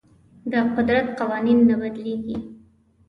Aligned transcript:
د 0.51 0.53
قدرت 0.75 1.07
قوانین 1.19 1.59
نه 1.69 1.75
بدلیږي. 1.81 2.37